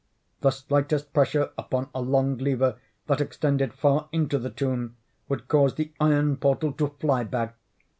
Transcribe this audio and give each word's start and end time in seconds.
The 0.39 0.49
slightest 0.49 1.13
pressure 1.13 1.51
upon 1.59 1.89
a 1.93 2.01
long 2.01 2.35
lever 2.39 2.79
that 3.05 3.21
extended 3.21 3.71
far 3.71 4.09
into 4.11 4.39
the 4.39 4.49
tomb 4.49 4.97
would 5.29 5.47
cause 5.47 5.75
the 5.75 5.93
iron 5.99 6.37
portal 6.37 6.71
to 6.73 6.95
fly 6.99 7.23
back. 7.23 7.55